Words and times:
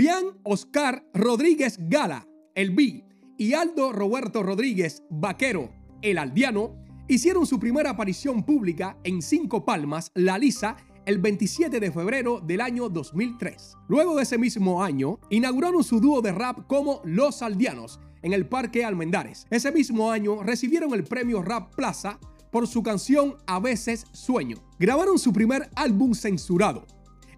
Bian 0.00 0.40
Oscar 0.44 1.04
Rodríguez 1.12 1.76
Gala, 1.78 2.26
el 2.54 2.70
B, 2.70 3.04
y 3.36 3.52
Aldo 3.52 3.92
Roberto 3.92 4.42
Rodríguez 4.42 5.02
Vaquero, 5.10 5.68
el 6.00 6.16
aldeano, 6.16 6.74
hicieron 7.06 7.44
su 7.44 7.60
primera 7.60 7.90
aparición 7.90 8.42
pública 8.42 8.96
en 9.04 9.20
Cinco 9.20 9.66
Palmas, 9.66 10.10
La 10.14 10.38
Lisa, 10.38 10.78
el 11.04 11.18
27 11.18 11.80
de 11.80 11.92
febrero 11.92 12.40
del 12.40 12.62
año 12.62 12.88
2003. 12.88 13.76
Luego 13.88 14.16
de 14.16 14.22
ese 14.22 14.38
mismo 14.38 14.82
año, 14.82 15.20
inauguraron 15.28 15.84
su 15.84 16.00
dúo 16.00 16.22
de 16.22 16.32
rap 16.32 16.66
como 16.66 17.02
Los 17.04 17.42
Aldeanos 17.42 18.00
en 18.22 18.32
el 18.32 18.46
Parque 18.46 18.86
Almendares. 18.86 19.46
Ese 19.50 19.70
mismo 19.70 20.10
año 20.10 20.42
recibieron 20.42 20.94
el 20.94 21.04
premio 21.04 21.42
Rap 21.42 21.74
Plaza 21.74 22.18
por 22.50 22.66
su 22.66 22.82
canción 22.82 23.36
A 23.46 23.60
veces 23.60 24.06
sueño. 24.12 24.56
Grabaron 24.78 25.18
su 25.18 25.34
primer 25.34 25.68
álbum 25.74 26.14
censurado. 26.14 26.86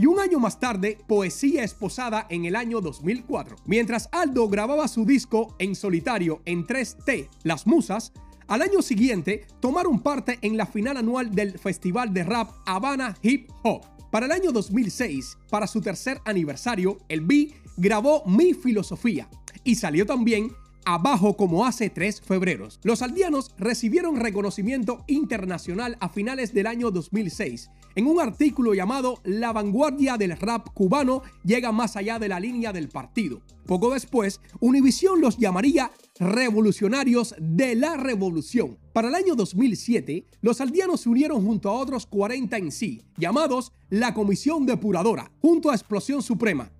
Y 0.00 0.06
un 0.06 0.18
año 0.18 0.38
más 0.38 0.58
tarde, 0.58 0.96
Poesía 1.06 1.62
Esposada 1.62 2.26
en 2.30 2.46
el 2.46 2.56
año 2.56 2.80
2004. 2.80 3.56
Mientras 3.66 4.08
Aldo 4.12 4.48
grababa 4.48 4.88
su 4.88 5.04
disco 5.04 5.54
en 5.58 5.74
solitario 5.74 6.40
en 6.46 6.66
3T, 6.66 7.28
Las 7.42 7.66
Musas, 7.66 8.14
al 8.48 8.62
año 8.62 8.80
siguiente 8.80 9.46
tomaron 9.60 10.00
parte 10.00 10.38
en 10.40 10.56
la 10.56 10.64
final 10.64 10.96
anual 10.96 11.34
del 11.34 11.58
Festival 11.58 12.14
de 12.14 12.24
Rap 12.24 12.48
Habana 12.64 13.14
Hip 13.20 13.50
Hop. 13.62 13.82
Para 14.10 14.24
el 14.24 14.32
año 14.32 14.52
2006, 14.52 15.36
para 15.50 15.66
su 15.66 15.82
tercer 15.82 16.18
aniversario, 16.24 16.96
el 17.10 17.20
B 17.20 17.52
grabó 17.76 18.24
Mi 18.24 18.54
Filosofía 18.54 19.28
y 19.64 19.74
salió 19.74 20.06
también 20.06 20.50
abajo 20.84 21.36
como 21.36 21.66
hace 21.66 21.90
tres 21.90 22.20
febreros. 22.20 22.80
Los 22.82 23.02
aldeanos 23.02 23.54
recibieron 23.58 24.16
reconocimiento 24.16 25.04
internacional 25.06 25.96
a 26.00 26.08
finales 26.08 26.52
del 26.54 26.66
año 26.66 26.90
2006 26.90 27.70
en 27.96 28.06
un 28.06 28.20
artículo 28.20 28.74
llamado 28.74 29.20
La 29.24 29.52
vanguardia 29.52 30.16
del 30.16 30.36
rap 30.36 30.68
cubano 30.72 31.22
llega 31.44 31.72
más 31.72 31.96
allá 31.96 32.18
de 32.18 32.28
la 32.28 32.40
línea 32.40 32.72
del 32.72 32.88
partido. 32.88 33.42
Poco 33.66 33.92
después, 33.92 34.40
Univision 34.60 35.20
los 35.20 35.38
llamaría 35.38 35.90
revolucionarios 36.18 37.34
de 37.38 37.74
la 37.74 37.96
revolución. 37.96 38.78
Para 38.92 39.08
el 39.08 39.14
año 39.14 39.34
2007, 39.34 40.26
los 40.40 40.60
aldeanos 40.60 41.02
se 41.02 41.08
unieron 41.08 41.44
junto 41.44 41.68
a 41.68 41.74
otros 41.74 42.06
40 42.06 42.56
en 42.56 42.72
sí, 42.72 43.02
llamados 43.16 43.72
la 43.88 44.14
Comisión 44.14 44.66
Depuradora, 44.66 45.30
junto 45.40 45.70
a 45.70 45.74
Explosión 45.74 46.22
Suprema, 46.22 46.72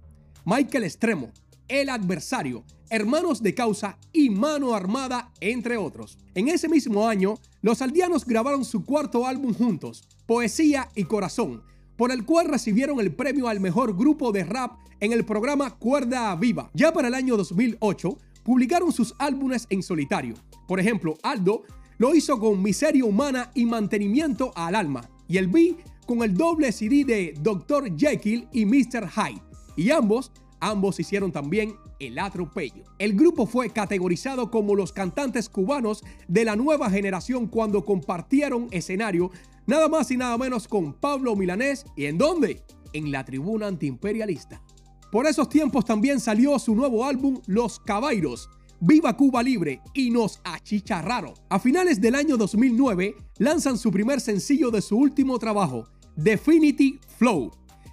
Michael 0.45 0.85
Extremo, 0.85 1.31
El 1.71 1.89
Adversario, 1.89 2.65
Hermanos 2.91 3.41
de 3.45 3.55
Causa 3.55 3.97
y 4.13 4.29
Mano 4.29 4.75
Armada, 4.75 5.31
entre 5.41 5.77
otros. 5.77 6.19
En 6.35 6.49
ese 6.49 6.69
mismo 6.69 7.07
año, 7.07 7.39
los 7.63 7.81
aldeanos 7.81 8.27
grabaron 8.27 8.65
su 8.65 8.85
cuarto 8.85 9.25
álbum 9.25 9.55
juntos, 9.55 10.03
Poesía 10.27 10.89
y 10.97 11.05
Corazón, 11.05 11.63
por 11.97 12.11
el 12.11 12.25
cual 12.25 12.49
recibieron 12.49 12.99
el 12.99 13.15
premio 13.15 13.47
al 13.47 13.61
mejor 13.61 13.97
grupo 13.97 14.33
de 14.33 14.43
rap 14.43 14.79
en 14.99 15.13
el 15.13 15.25
programa 15.25 15.71
Cuerda 15.79 16.35
Viva. 16.35 16.71
Ya 16.75 16.93
para 16.93 17.07
el 17.07 17.15
año 17.15 17.37
2008, 17.37 18.19
publicaron 18.43 18.91
sus 18.91 19.15
álbumes 19.21 19.69
en 19.71 19.85
solitario. 19.85 20.35
Por 20.67 20.81
ejemplo, 20.81 21.19
Aldo 21.23 21.63
lo 21.99 22.17
hizo 22.17 22.41
con 22.41 22.61
Miseria 22.61 23.05
Humana 23.05 23.53
y 23.55 23.65
Mantenimiento 23.65 24.53
al 24.57 24.75
Alma, 24.75 25.09
y 25.29 25.37
el 25.37 25.47
B 25.47 25.77
con 26.05 26.25
el 26.25 26.35
doble 26.35 26.73
CD 26.73 27.05
de 27.05 27.35
Dr. 27.41 27.97
Jekyll 27.97 28.49
y 28.51 28.67
Mr. 28.67 29.09
Hyde. 29.09 29.43
Y 29.77 29.91
ambos, 29.91 30.33
ambos 30.61 31.01
hicieron 31.01 31.33
también 31.33 31.75
el 31.99 32.19
atropello. 32.19 32.85
El 32.99 33.15
grupo 33.15 33.47
fue 33.47 33.71
categorizado 33.71 34.51
como 34.51 34.75
los 34.75 34.93
cantantes 34.93 35.49
cubanos 35.49 36.03
de 36.29 36.45
la 36.45 36.57
nueva 36.57 36.91
generación 36.91 37.47
cuando 37.47 37.85
compartieron 37.85 38.69
escenario 38.71 39.31
nada 39.67 39.89
más 39.89 40.11
y 40.11 40.17
nada 40.17 40.37
menos 40.39 40.69
con 40.69 40.95
Pablo 40.95 41.37
Milanés 41.37 41.85
y 41.97 42.07
en 42.07 42.19
dónde? 42.19 42.65
En 42.93 43.13
la 43.13 43.25
tribuna 43.25 43.69
antiimperialista. 43.69 44.63
Por 45.11 45.27
esos 45.27 45.49
tiempos 45.49 45.85
también 45.85 46.21
salió 46.21 46.59
su 46.59 46.75
nuevo 46.75 47.05
álbum 47.05 47.41
Los 47.47 47.81
Cabairos, 47.81 48.49
Viva 48.81 49.17
Cuba 49.17 49.43
Libre 49.43 49.81
y 49.93 50.11
Nos 50.11 50.41
Achicharraron. 50.45 51.35
A 51.49 51.59
finales 51.59 52.01
del 52.01 52.15
año 52.15 52.37
2009 52.37 53.15
lanzan 53.39 53.77
su 53.77 53.91
primer 53.91 54.21
sencillo 54.21 54.71
de 54.71 54.81
su 54.81 54.97
último 54.97 55.39
trabajo, 55.39 55.85
Definity 56.17 56.99
Flow, 57.19 57.51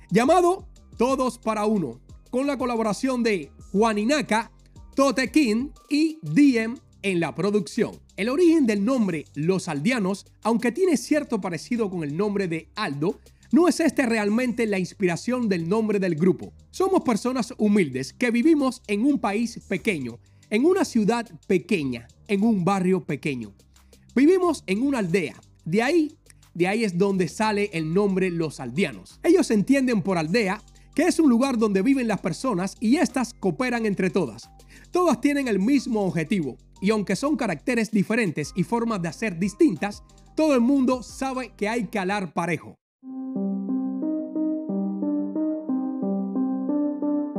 llamado 0.10 0.68
Todos 0.98 1.38
para 1.38 1.66
Uno, 1.66 2.00
con 2.30 2.48
la 2.48 2.58
colaboración 2.58 3.24
de 3.24 3.52
Juan 3.72 3.98
Inaka, 3.98 4.52
Tote 4.96 5.32
King 5.32 5.70
y 5.90 6.20
DM 6.22 6.76
en 7.04 7.20
la 7.20 7.36
producción. 7.36 8.00
El 8.16 8.30
origen 8.30 8.66
del 8.66 8.84
nombre 8.84 9.26
Los 9.36 9.68
Aldeanos, 9.68 10.26
aunque 10.44 10.72
tiene 10.72 10.98
cierto 10.98 11.40
parecido 11.40 11.90
con 11.90 12.04
el 12.04 12.18
nombre 12.18 12.48
de 12.48 12.70
Aldo, 12.76 13.20
no 13.52 13.68
es 13.68 13.80
este 13.80 14.06
realmente 14.06 14.66
la 14.66 14.80
inspiración 14.80 15.48
del 15.48 15.70
nombre 15.70 16.00
del 16.00 16.16
grupo. 16.16 16.52
Somos 16.72 17.02
personas 17.02 17.54
humildes 17.58 18.12
que 18.12 18.32
vivimos 18.32 18.82
en 18.88 19.06
un 19.06 19.20
país 19.20 19.60
pequeño, 19.68 20.20
en 20.50 20.66
una 20.66 20.84
ciudad 20.84 21.30
pequeña, 21.48 22.08
en 22.28 22.44
un 22.44 22.66
barrio 22.66 23.06
pequeño. 23.06 23.54
Vivimos 24.16 24.64
en 24.68 24.82
una 24.82 25.00
aldea. 25.00 25.40
De 25.64 25.84
ahí, 25.84 26.18
de 26.54 26.68
ahí 26.68 26.84
es 26.84 26.98
donde 26.98 27.28
sale 27.28 27.70
el 27.72 27.94
nombre 27.94 28.32
Los 28.32 28.60
Aldeanos. 28.60 29.20
Ellos 29.24 29.52
entienden 29.52 30.02
por 30.02 30.18
aldea 30.18 30.62
que 30.98 31.04
es 31.04 31.20
un 31.20 31.30
lugar 31.30 31.60
donde 31.60 31.84
viven 31.84 32.08
las 32.08 32.22
personas 32.22 32.76
y 32.80 32.96
éstas 32.96 33.36
cooperan 33.40 33.86
entre 33.86 34.10
todas. 34.10 34.50
Todas 34.90 35.22
tienen 35.22 35.48
el 35.48 35.60
mismo 35.60 36.02
objetivo 36.02 36.58
y 36.82 36.90
aunque 36.90 37.16
son 37.16 37.38
caracteres 37.38 37.92
diferentes 37.92 38.52
y 38.56 38.64
formas 38.64 39.04
de 39.04 39.10
hacer 39.10 39.38
distintas, 39.38 40.02
todo 40.36 40.56
el 40.56 40.62
mundo 40.62 41.04
sabe 41.04 41.54
que 41.56 41.70
hay 41.70 41.86
que 41.86 42.00
alar 42.00 42.34
parejo. 42.34 42.80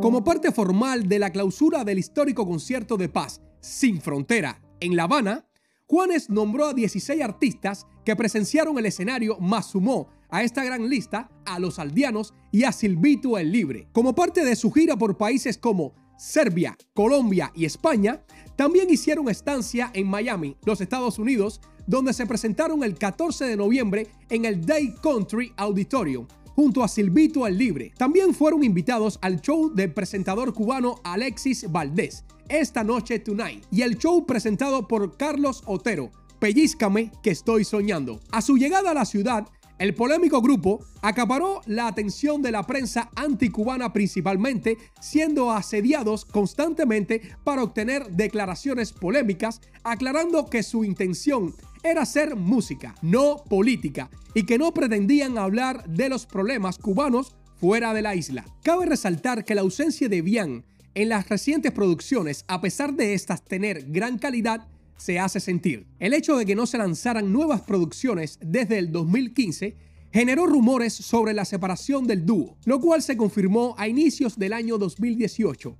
Como 0.01 0.23
parte 0.23 0.53
formal 0.53 1.09
de 1.09 1.19
la 1.19 1.31
clausura 1.31 1.83
del 1.83 1.99
histórico 1.99 2.47
concierto 2.47 2.97
de 2.97 3.09
paz 3.09 3.41
Sin 3.61 4.01
Frontera 4.01 4.63
en 4.79 4.95
La 4.95 5.03
Habana, 5.03 5.49
Juanes 5.89 6.31
nombró 6.31 6.67
a 6.67 6.75
16 6.75 7.21
artistas 7.21 7.89
que 8.05 8.15
presenciaron 8.15 8.79
el 8.79 8.87
escenario 8.87 9.37
más 9.41 9.67
sumó 9.71 10.11
a 10.31 10.43
esta 10.43 10.65
gran 10.65 10.89
lista 10.89 11.31
a 11.45 11.59
los 11.59 11.79
aldeanos 11.79 12.35
y 12.53 12.65
a 12.65 12.73
Silvito 12.73 13.39
el 13.39 13.53
Libre. 13.53 13.89
Como 13.93 14.15
parte 14.15 14.45
de 14.45 14.57
su 14.57 14.71
gira 14.71 14.97
por 14.97 15.17
países 15.17 15.59
como 15.59 15.95
Serbia, 16.19 16.77
Colombia 16.95 17.53
y 17.55 17.65
España, 17.65 18.23
también 18.57 18.91
hicieron 18.91 19.29
estancia 19.29 19.91
en 19.95 20.09
Miami, 20.09 20.57
los 20.65 20.81
Estados 20.81 21.19
Unidos, 21.19 21.61
donde 21.87 22.13
se 22.13 22.27
presentaron 22.27 22.83
el 22.83 22.97
14 22.97 23.45
de 23.45 23.57
noviembre 23.57 24.09
en 24.29 24.45
el 24.45 24.67
Day 24.67 24.95
Country 25.03 25.53
Auditorium 25.57 26.27
junto 26.59 26.83
a 26.83 26.89
Silvito 26.89 27.47
el 27.47 27.57
Libre. 27.57 27.93
También 27.97 28.35
fueron 28.35 28.65
invitados 28.65 29.21
al 29.23 29.41
show 29.41 29.73
del 29.73 29.95
presentador 29.95 30.53
cubano 30.53 30.97
Alexis 31.05 31.71
Valdés, 31.71 32.25
Esta 32.49 32.83
Noche 32.83 33.21
Tonight, 33.21 33.65
y 33.71 33.83
el 33.83 33.97
show 33.97 34.27
presentado 34.27 34.89
por 34.89 35.17
Carlos 35.17 35.63
Otero, 35.67 36.11
Pellízcame 36.41 37.13
que 37.23 37.31
estoy 37.31 37.63
soñando. 37.63 38.19
A 38.33 38.43
su 38.43 38.57
llegada 38.57 38.91
a 38.91 38.95
la 38.95 39.05
ciudad, 39.05 39.47
el 39.79 39.95
polémico 39.95 40.43
grupo 40.43 40.85
acaparó 41.03 41.61
la 41.67 41.87
atención 41.87 42.43
de 42.43 42.51
la 42.51 42.65
prensa 42.65 43.11
anticubana 43.15 43.93
principalmente, 43.93 44.77
siendo 45.01 45.53
asediados 45.53 46.25
constantemente 46.25 47.23
para 47.45 47.63
obtener 47.63 48.11
declaraciones 48.11 48.93
polémicas, 48.93 49.61
aclarando 49.85 50.47
que 50.47 50.63
su 50.63 50.85
intención 50.85 51.55
era 51.83 52.03
hacer 52.03 52.35
música, 52.35 52.97
no 53.03 53.45
política, 53.49 54.11
y 54.35 54.45
que 54.45 54.59
no 54.59 54.75
pretendían 54.75 55.39
hablar 55.39 55.89
de 55.89 56.09
los 56.09 56.27
problemas 56.27 56.79
cubanos 56.79 57.37
fuera 57.57 57.95
de 57.95 58.03
la 58.03 58.15
isla. 58.15 58.45
Cabe 58.63 58.87
resaltar 58.87 59.45
que 59.45 59.55
la 59.55 59.61
ausencia 59.61 60.09
de 60.09 60.23
Bian 60.23 60.65
en 60.95 61.09
las 61.09 61.29
recientes 61.29 61.71
producciones, 61.71 62.45
a 62.49 62.61
pesar 62.61 62.95
de 62.95 63.15
estas 63.15 63.45
tener 63.45 63.85
gran 63.91 64.19
calidad, 64.19 64.67
se 64.99 65.19
hace 65.19 65.41
sentir. 65.41 65.87
El 65.99 66.13
hecho 66.13 66.37
de 66.37 66.45
que 66.45 66.55
no 66.55 66.67
se 66.67 66.77
lanzaran 66.77 67.33
nuevas 67.33 67.63
producciones 67.63 68.39
desde 68.43 68.79
el 68.79 68.93
2015 68.93 69.77
generó 70.13 70.47
rumores 70.47 70.93
sobre 70.93 71.33
la 71.33 71.45
separación 71.45 72.07
del 72.07 72.27
dúo, 72.27 72.57
lo 72.65 72.81
cual 72.81 73.03
se 73.03 73.17
confirmó 73.17 73.75
a 73.79 73.89
inicios 73.89 74.39
del 74.39 74.53
año 74.53 74.79
2018. 74.79 75.77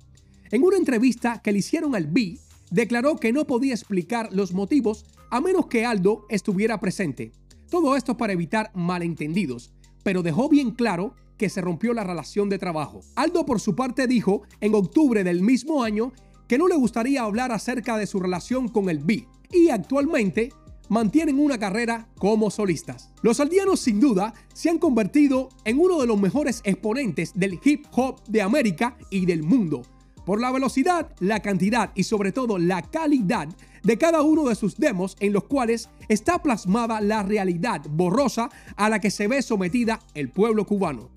En 0.51 0.63
una 0.63 0.77
entrevista 0.77 1.41
que 1.43 1.51
le 1.51 1.59
hicieron 1.59 1.95
al 1.95 2.07
B, 2.07 2.39
declaró 2.71 3.17
que 3.17 3.33
no 3.33 3.45
podía 3.45 3.73
explicar 3.73 4.29
los 4.31 4.53
motivos 4.53 5.05
a 5.29 5.41
menos 5.41 5.67
que 5.67 5.85
Aldo 5.85 6.25
estuviera 6.29 6.79
presente. 6.79 7.31
Todo 7.69 7.95
esto 7.95 8.17
para 8.17 8.33
evitar 8.33 8.71
malentendidos, 8.73 9.71
pero 10.03 10.23
dejó 10.23 10.49
bien 10.49 10.71
claro 10.71 11.13
que 11.37 11.49
se 11.49 11.61
rompió 11.61 11.93
la 11.93 12.03
relación 12.03 12.49
de 12.49 12.57
trabajo. 12.57 13.01
Aldo 13.15 13.45
por 13.45 13.59
su 13.59 13.75
parte 13.75 14.07
dijo 14.07 14.41
en 14.59 14.75
octubre 14.75 15.23
del 15.23 15.41
mismo 15.41 15.83
año 15.83 16.11
que 16.49 16.57
no 16.57 16.67
le 16.67 16.75
gustaría 16.75 17.21
hablar 17.21 17.51
acerca 17.51 17.95
de 17.95 18.07
su 18.07 18.19
relación 18.19 18.67
con 18.67 18.89
el 18.89 18.97
B 18.99 19.27
y 19.53 19.69
actualmente 19.69 20.49
mantienen 20.89 21.39
una 21.39 21.59
carrera 21.59 22.09
como 22.17 22.49
solistas. 22.49 23.11
Los 23.21 23.39
aldeanos 23.39 23.79
sin 23.79 23.99
duda 23.99 24.33
se 24.51 24.71
han 24.71 24.79
convertido 24.79 25.49
en 25.63 25.79
uno 25.79 26.01
de 26.01 26.07
los 26.07 26.19
mejores 26.19 26.61
exponentes 26.63 27.33
del 27.35 27.59
hip 27.63 27.85
hop 27.91 28.23
de 28.27 28.41
América 28.41 28.97
y 29.11 29.27
del 29.27 29.43
mundo, 29.43 29.83
por 30.25 30.41
la 30.41 30.51
velocidad, 30.51 31.13
la 31.19 31.39
cantidad 31.39 31.91
y 31.93 32.03
sobre 32.03 32.31
todo 32.31 32.57
la 32.57 32.81
calidad 32.81 33.47
de 33.83 33.97
cada 33.99 34.23
uno 34.23 34.49
de 34.49 34.55
sus 34.55 34.75
demos 34.77 35.17
en 35.19 35.33
los 35.33 35.43
cuales 35.43 35.89
está 36.07 36.41
plasmada 36.41 36.99
la 36.99 37.21
realidad 37.21 37.81
borrosa 37.91 38.49
a 38.75 38.89
la 38.89 38.99
que 38.99 39.11
se 39.11 39.27
ve 39.27 39.43
sometida 39.43 39.99
el 40.15 40.29
pueblo 40.29 40.65
cubano. 40.65 41.11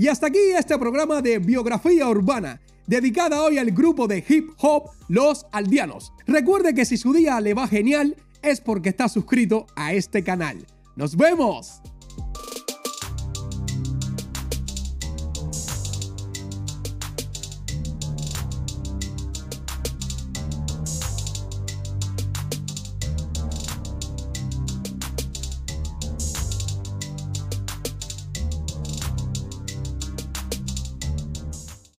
Y 0.00 0.08
hasta 0.08 0.28
aquí 0.28 0.38
este 0.56 0.78
programa 0.78 1.20
de 1.20 1.38
biografía 1.38 2.08
urbana, 2.08 2.58
dedicada 2.86 3.42
hoy 3.42 3.58
al 3.58 3.70
grupo 3.70 4.08
de 4.08 4.24
hip 4.26 4.48
hop 4.56 4.84
Los 5.08 5.44
Aldeanos. 5.52 6.14
Recuerde 6.26 6.72
que 6.72 6.86
si 6.86 6.96
su 6.96 7.12
día 7.12 7.38
le 7.42 7.52
va 7.52 7.68
genial, 7.68 8.16
es 8.40 8.62
porque 8.62 8.88
está 8.88 9.10
suscrito 9.10 9.66
a 9.76 9.92
este 9.92 10.24
canal. 10.24 10.66
¡Nos 10.96 11.18
vemos! 11.18 11.82